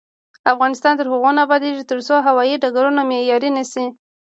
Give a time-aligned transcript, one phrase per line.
[0.53, 3.85] افغانستان تر هغو نه ابادیږي، ترڅو هوايي ډګرونه معیاري نشي.